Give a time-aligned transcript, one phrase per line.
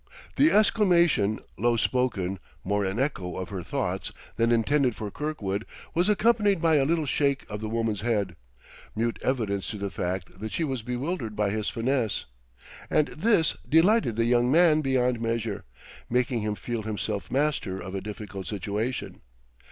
[0.35, 6.09] The exclamation, low spoken, more an echo of her thoughts than intended for Kirkwood, was
[6.09, 8.35] accompanied by a little shake of the woman's head,
[8.95, 12.25] mute evidence to the fact that she was bewildered by his finesse.
[12.89, 15.65] And this delighted the young man beyond measure,
[16.09, 19.21] making him feel himself master of a difficult situation.